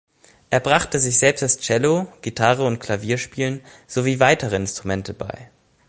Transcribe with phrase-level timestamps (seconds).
[0.49, 5.51] Er brachte sich selbst das Cello-, Gitarre- und Klavierspielen sowie weitere Instrumente bei.